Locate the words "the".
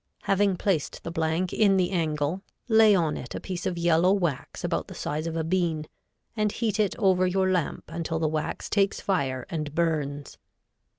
1.03-1.11, 1.77-1.91, 4.87-4.95, 8.17-8.27